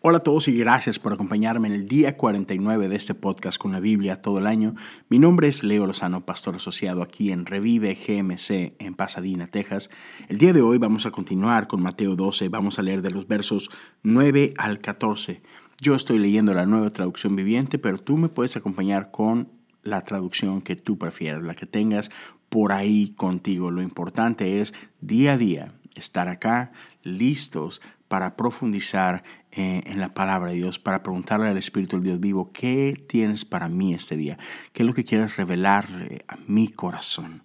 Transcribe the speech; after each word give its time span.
Hola 0.00 0.18
a 0.18 0.20
todos 0.20 0.46
y 0.46 0.56
gracias 0.56 1.00
por 1.00 1.12
acompañarme 1.12 1.66
en 1.66 1.74
el 1.74 1.88
día 1.88 2.16
49 2.16 2.88
de 2.88 2.94
este 2.94 3.16
podcast 3.16 3.58
con 3.58 3.72
la 3.72 3.80
Biblia 3.80 4.22
todo 4.22 4.38
el 4.38 4.46
año. 4.46 4.76
Mi 5.08 5.18
nombre 5.18 5.48
es 5.48 5.64
Leo 5.64 5.88
Lozano, 5.88 6.24
pastor 6.24 6.54
asociado 6.54 7.02
aquí 7.02 7.32
en 7.32 7.46
Revive 7.46 7.94
GMC 7.96 8.76
en 8.78 8.94
Pasadena, 8.94 9.48
Texas. 9.48 9.90
El 10.28 10.38
día 10.38 10.52
de 10.52 10.62
hoy 10.62 10.78
vamos 10.78 11.04
a 11.04 11.10
continuar 11.10 11.66
con 11.66 11.82
Mateo 11.82 12.14
12, 12.14 12.48
vamos 12.48 12.78
a 12.78 12.82
leer 12.82 13.02
de 13.02 13.10
los 13.10 13.26
versos 13.26 13.70
9 14.04 14.54
al 14.56 14.78
14. 14.78 15.42
Yo 15.82 15.96
estoy 15.96 16.20
leyendo 16.20 16.54
la 16.54 16.64
nueva 16.64 16.90
traducción 16.90 17.34
viviente, 17.34 17.80
pero 17.80 17.98
tú 17.98 18.18
me 18.18 18.28
puedes 18.28 18.56
acompañar 18.56 19.10
con 19.10 19.48
la 19.82 20.02
traducción 20.02 20.60
que 20.62 20.76
tú 20.76 20.96
prefieras, 20.96 21.42
la 21.42 21.56
que 21.56 21.66
tengas 21.66 22.12
por 22.48 22.70
ahí 22.70 23.14
contigo. 23.16 23.72
Lo 23.72 23.82
importante 23.82 24.60
es 24.60 24.74
día 25.00 25.32
a 25.32 25.38
día 25.38 25.72
estar 25.96 26.28
acá 26.28 26.70
listos 27.02 27.80
para 28.08 28.36
profundizar 28.36 29.22
eh, 29.58 29.82
en 29.86 29.98
la 29.98 30.14
palabra 30.14 30.50
de 30.50 30.56
Dios, 30.56 30.78
para 30.78 31.02
preguntarle 31.02 31.48
al 31.48 31.56
Espíritu 31.56 31.96
del 31.96 32.04
Dios 32.04 32.20
vivo, 32.20 32.52
¿qué 32.52 33.04
tienes 33.08 33.44
para 33.44 33.68
mí 33.68 33.92
este 33.92 34.16
día? 34.16 34.38
¿Qué 34.72 34.84
es 34.84 34.86
lo 34.86 34.94
que 34.94 35.04
quieres 35.04 35.36
revelarle 35.36 36.24
a 36.28 36.36
mi 36.46 36.68
corazón? 36.68 37.42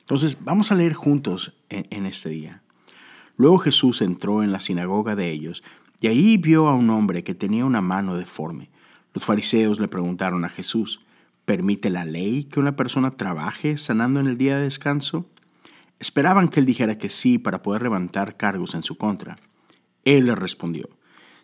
Entonces, 0.00 0.36
vamos 0.40 0.70
a 0.70 0.74
leer 0.74 0.92
juntos 0.92 1.56
en, 1.70 1.86
en 1.88 2.04
este 2.04 2.28
día. 2.28 2.62
Luego 3.38 3.56
Jesús 3.56 4.02
entró 4.02 4.42
en 4.42 4.52
la 4.52 4.60
sinagoga 4.60 5.16
de 5.16 5.30
ellos 5.30 5.64
y 6.00 6.08
ahí 6.08 6.36
vio 6.36 6.68
a 6.68 6.74
un 6.74 6.90
hombre 6.90 7.24
que 7.24 7.34
tenía 7.34 7.64
una 7.64 7.80
mano 7.80 8.14
deforme. 8.14 8.68
Los 9.14 9.24
fariseos 9.24 9.80
le 9.80 9.88
preguntaron 9.88 10.44
a 10.44 10.50
Jesús, 10.50 11.00
¿permite 11.46 11.88
la 11.88 12.04
ley 12.04 12.44
que 12.44 12.60
una 12.60 12.76
persona 12.76 13.12
trabaje 13.12 13.78
sanando 13.78 14.20
en 14.20 14.26
el 14.26 14.36
día 14.36 14.58
de 14.58 14.64
descanso? 14.64 15.30
Esperaban 15.98 16.48
que 16.48 16.60
él 16.60 16.66
dijera 16.66 16.98
que 16.98 17.08
sí 17.08 17.38
para 17.38 17.62
poder 17.62 17.84
levantar 17.84 18.36
cargos 18.36 18.74
en 18.74 18.82
su 18.82 18.98
contra. 18.98 19.38
Él 20.04 20.26
les 20.26 20.38
respondió, 20.38 20.90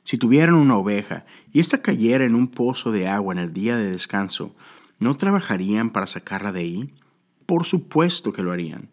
si 0.04 0.18
tuvieran 0.18 0.54
una 0.54 0.76
oveja 0.76 1.24
y 1.52 1.60
ésta 1.60 1.82
cayera 1.82 2.24
en 2.24 2.34
un 2.34 2.48
pozo 2.48 2.90
de 2.92 3.08
agua 3.08 3.34
en 3.34 3.38
el 3.38 3.52
día 3.52 3.76
de 3.76 3.90
descanso, 3.90 4.54
¿no 4.98 5.16
trabajarían 5.16 5.90
para 5.90 6.06
sacarla 6.06 6.52
de 6.52 6.60
ahí? 6.60 6.94
Por 7.46 7.64
supuesto 7.64 8.32
que 8.32 8.42
lo 8.42 8.52
harían. 8.52 8.90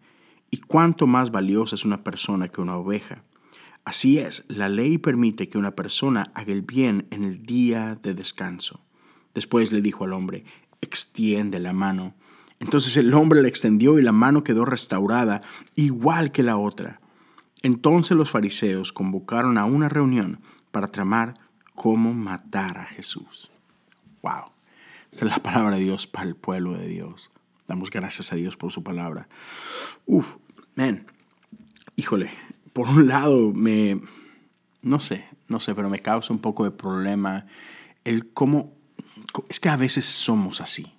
¿Y 0.50 0.58
cuánto 0.58 1.06
más 1.06 1.30
valiosa 1.30 1.74
es 1.74 1.84
una 1.84 2.02
persona 2.02 2.48
que 2.48 2.60
una 2.60 2.76
oveja? 2.76 3.22
Así 3.84 4.18
es, 4.18 4.44
la 4.48 4.68
ley 4.68 4.98
permite 4.98 5.48
que 5.48 5.58
una 5.58 5.72
persona 5.72 6.30
haga 6.34 6.52
el 6.52 6.62
bien 6.62 7.06
en 7.10 7.24
el 7.24 7.42
día 7.42 7.98
de 8.02 8.14
descanso. 8.14 8.80
Después 9.34 9.72
le 9.72 9.80
dijo 9.80 10.04
al 10.04 10.12
hombre, 10.12 10.44
extiende 10.80 11.58
la 11.58 11.72
mano. 11.72 12.14
Entonces 12.60 12.96
el 12.96 13.14
hombre 13.14 13.40
la 13.40 13.48
extendió 13.48 13.98
y 13.98 14.02
la 14.02 14.12
mano 14.12 14.44
quedó 14.44 14.64
restaurada, 14.64 15.42
igual 15.74 16.32
que 16.32 16.42
la 16.42 16.56
otra. 16.56 17.00
Entonces 17.62 18.16
los 18.16 18.30
fariseos 18.30 18.92
convocaron 18.92 19.58
a 19.58 19.64
una 19.64 19.88
reunión 19.88 20.40
para 20.70 20.88
tramar 20.88 21.34
cómo 21.74 22.12
matar 22.12 22.78
a 22.78 22.84
Jesús. 22.84 23.50
Wow. 24.22 24.52
Esta 25.10 25.24
es 25.24 25.30
la 25.30 25.42
palabra 25.42 25.76
de 25.76 25.82
Dios 25.82 26.06
para 26.06 26.26
el 26.28 26.36
pueblo 26.36 26.72
de 26.72 26.86
Dios. 26.86 27.30
Damos 27.66 27.90
gracias 27.90 28.32
a 28.32 28.36
Dios 28.36 28.56
por 28.56 28.72
su 28.72 28.82
palabra. 28.82 29.28
Uf, 30.06 30.36
man. 30.74 31.06
Híjole, 31.96 32.30
por 32.72 32.88
un 32.88 33.08
lado 33.08 33.52
me, 33.52 34.00
no 34.82 35.00
sé, 35.00 35.24
no 35.48 35.60
sé, 35.60 35.74
pero 35.74 35.88
me 35.88 36.00
causa 36.00 36.32
un 36.32 36.38
poco 36.38 36.64
de 36.64 36.70
problema 36.70 37.46
el 38.04 38.32
cómo, 38.32 38.72
es 39.48 39.60
que 39.60 39.68
a 39.68 39.76
veces 39.76 40.04
somos 40.04 40.60
así. 40.60 40.92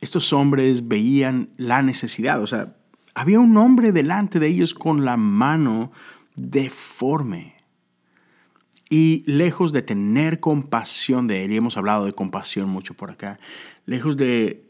Estos 0.00 0.32
hombres 0.32 0.88
veían 0.88 1.50
la 1.56 1.82
necesidad, 1.82 2.40
o 2.42 2.46
sea, 2.46 2.76
había 3.14 3.40
un 3.40 3.56
hombre 3.56 3.92
delante 3.92 4.38
de 4.38 4.46
ellos 4.46 4.74
con 4.74 5.04
la 5.04 5.16
mano 5.16 5.90
deforme. 6.36 7.55
Y 8.88 9.24
lejos 9.26 9.72
de 9.72 9.82
tener 9.82 10.40
compasión 10.40 11.26
de 11.26 11.44
él, 11.44 11.52
y 11.52 11.56
hemos 11.56 11.76
hablado 11.76 12.04
de 12.04 12.12
compasión 12.12 12.68
mucho 12.68 12.94
por 12.94 13.10
acá, 13.10 13.40
lejos 13.84 14.16
de, 14.16 14.64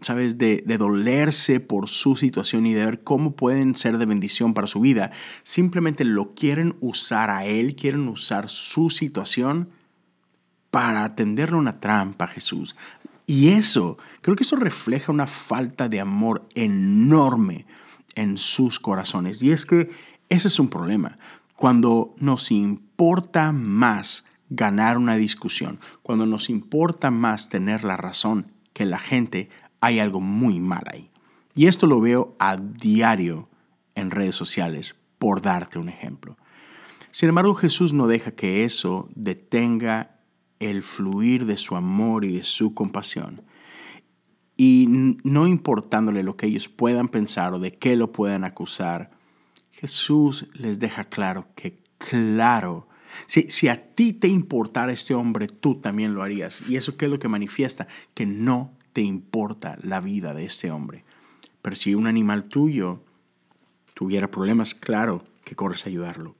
¿sabes?, 0.00 0.38
de, 0.38 0.64
de, 0.66 0.78
dolerse 0.78 1.60
por 1.60 1.88
su 1.88 2.16
situación 2.16 2.66
y 2.66 2.74
de 2.74 2.84
ver 2.84 3.04
cómo 3.04 3.36
pueden 3.36 3.76
ser 3.76 3.98
de 3.98 4.06
bendición 4.06 4.54
para 4.54 4.66
su 4.66 4.80
vida, 4.80 5.12
simplemente 5.44 6.04
lo 6.04 6.34
quieren 6.34 6.74
usar 6.80 7.30
a 7.30 7.44
él, 7.44 7.76
quieren 7.76 8.08
usar 8.08 8.48
su 8.48 8.90
situación 8.90 9.68
para 10.70 11.14
tenderle 11.14 11.56
una 11.56 11.78
trampa 11.78 12.24
a 12.24 12.28
Jesús. 12.28 12.74
Y 13.26 13.50
eso, 13.50 13.96
creo 14.20 14.36
que 14.36 14.42
eso 14.42 14.56
refleja 14.56 15.12
una 15.12 15.26
falta 15.26 15.88
de 15.88 16.00
amor 16.00 16.46
enorme 16.54 17.66
en 18.14 18.38
sus 18.38 18.78
corazones. 18.78 19.42
Y 19.42 19.50
es 19.50 19.66
que 19.66 19.90
ese 20.28 20.48
es 20.48 20.58
un 20.58 20.68
problema. 20.68 21.16
Cuando 21.64 22.14
nos 22.18 22.50
importa 22.50 23.50
más 23.50 24.26
ganar 24.50 24.98
una 24.98 25.16
discusión, 25.16 25.80
cuando 26.02 26.26
nos 26.26 26.50
importa 26.50 27.10
más 27.10 27.48
tener 27.48 27.84
la 27.84 27.96
razón 27.96 28.52
que 28.74 28.84
la 28.84 28.98
gente, 28.98 29.48
hay 29.80 29.98
algo 29.98 30.20
muy 30.20 30.60
mal 30.60 30.84
ahí. 30.92 31.10
Y 31.54 31.66
esto 31.68 31.86
lo 31.86 32.02
veo 32.02 32.36
a 32.38 32.58
diario 32.58 33.48
en 33.94 34.10
redes 34.10 34.34
sociales, 34.34 35.00
por 35.18 35.40
darte 35.40 35.78
un 35.78 35.88
ejemplo. 35.88 36.36
Sin 37.12 37.30
embargo, 37.30 37.54
Jesús 37.54 37.94
no 37.94 38.08
deja 38.08 38.32
que 38.32 38.66
eso 38.66 39.08
detenga 39.14 40.18
el 40.58 40.82
fluir 40.82 41.46
de 41.46 41.56
su 41.56 41.76
amor 41.76 42.26
y 42.26 42.36
de 42.36 42.42
su 42.42 42.74
compasión. 42.74 43.40
Y 44.54 44.84
no 45.24 45.46
importándole 45.46 46.24
lo 46.24 46.36
que 46.36 46.44
ellos 46.44 46.68
puedan 46.68 47.08
pensar 47.08 47.54
o 47.54 47.58
de 47.58 47.74
qué 47.78 47.96
lo 47.96 48.12
puedan 48.12 48.44
acusar, 48.44 49.12
Jesús 49.80 50.46
les 50.54 50.78
deja 50.78 51.04
claro 51.04 51.48
que, 51.54 51.78
claro, 51.98 52.88
si, 53.26 53.50
si 53.50 53.68
a 53.68 53.94
ti 53.94 54.12
te 54.12 54.28
importara 54.28 54.92
este 54.92 55.14
hombre, 55.14 55.48
tú 55.48 55.76
también 55.76 56.14
lo 56.14 56.22
harías. 56.22 56.62
¿Y 56.68 56.76
eso 56.76 56.96
qué 56.96 57.06
es 57.06 57.10
lo 57.10 57.18
que 57.18 57.28
manifiesta? 57.28 57.86
Que 58.14 58.26
no 58.26 58.72
te 58.92 59.02
importa 59.02 59.78
la 59.82 60.00
vida 60.00 60.34
de 60.34 60.44
este 60.44 60.70
hombre. 60.70 61.04
Pero 61.62 61.76
si 61.76 61.94
un 61.94 62.06
animal 62.06 62.44
tuyo 62.44 63.02
tuviera 63.94 64.30
problemas, 64.30 64.74
claro 64.74 65.24
que 65.44 65.56
corres 65.56 65.86
a 65.86 65.88
ayudarlo 65.88 66.36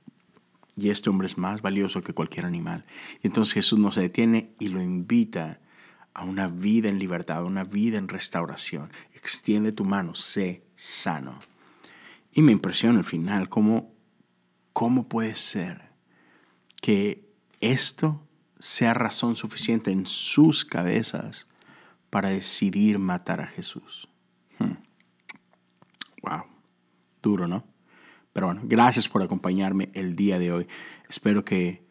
y 0.77 0.89
este 0.89 1.09
hombre 1.09 1.27
es 1.27 1.37
más 1.37 1.61
valioso 1.61 2.01
que 2.01 2.13
cualquier 2.13 2.45
animal. 2.45 2.85
Y 3.23 3.27
entonces 3.27 3.53
Jesús 3.53 3.79
no 3.79 3.91
se 3.91 4.01
detiene 4.01 4.51
y 4.59 4.67
lo 4.69 4.81
invita 4.81 5.59
a 6.13 6.23
una 6.23 6.47
vida 6.47 6.89
en 6.89 6.99
libertad, 6.99 7.37
a 7.37 7.45
una 7.45 7.63
vida 7.63 7.97
en 7.97 8.07
restauración. 8.07 8.91
Extiende 9.13 9.71
tu 9.71 9.85
mano, 9.85 10.15
sé 10.15 10.63
sano. 10.75 11.39
Y 12.35 12.41
me 12.41 12.51
impresiona 12.51 12.99
al 12.99 13.05
final 13.05 13.47
cómo, 13.47 13.93
cómo 14.73 15.07
puede 15.07 15.35
ser 15.35 15.89
que 16.81 17.25
esto 17.61 18.27
sea 18.59 18.93
razón 18.93 19.37
suficiente 19.37 19.89
en 19.91 20.05
sus 20.05 20.65
cabezas 20.65 21.47
para 22.09 22.29
decidir 22.29 22.99
matar 22.99 23.39
a 23.39 23.47
Jesús. 23.47 24.09
Hmm. 24.59 24.73
Wow, 26.23 26.43
duro, 27.23 27.47
¿no? 27.47 27.63
Pero 28.33 28.47
bueno, 28.47 28.63
gracias 28.65 29.07
por 29.07 29.23
acompañarme 29.23 29.89
el 29.93 30.17
día 30.17 30.37
de 30.37 30.51
hoy. 30.51 30.67
Espero 31.07 31.45
que, 31.45 31.87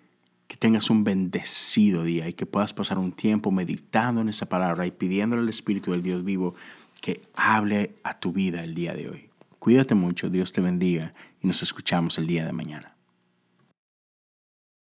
que 0.46 0.58
tengas 0.58 0.90
un 0.90 1.04
bendecido 1.04 2.04
día 2.04 2.28
y 2.28 2.34
que 2.34 2.44
puedas 2.44 2.74
pasar 2.74 2.98
un 2.98 3.12
tiempo 3.12 3.50
meditando 3.50 4.20
en 4.20 4.28
esa 4.28 4.46
palabra 4.46 4.86
y 4.86 4.90
pidiéndole 4.90 5.40
al 5.40 5.48
Espíritu 5.48 5.92
del 5.92 6.02
Dios 6.02 6.22
vivo 6.22 6.54
que 7.00 7.22
hable 7.34 7.96
a 8.02 8.20
tu 8.20 8.32
vida 8.32 8.62
el 8.62 8.74
día 8.74 8.92
de 8.92 9.08
hoy. 9.08 9.30
Cuídate 9.64 9.94
mucho, 9.94 10.28
Dios 10.28 10.52
te 10.52 10.60
bendiga 10.60 11.14
y 11.40 11.46
nos 11.46 11.62
escuchamos 11.62 12.18
el 12.18 12.26
día 12.26 12.44
de 12.44 12.52
mañana. 12.52 12.93